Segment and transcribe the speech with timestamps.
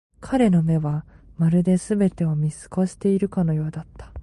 [0.19, 1.05] 彼の目は、
[1.37, 4.11] まるで全てを見透かしているかのようだった。